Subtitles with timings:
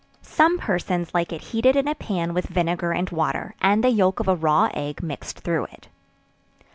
[0.23, 4.19] Some persons like it heated in a pan with vinegar and water, and the yelk
[4.19, 5.89] of a raw egg mixed through it.